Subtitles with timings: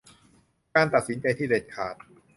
[0.75, 1.95] การตัดสินใจที่เด็ดขาด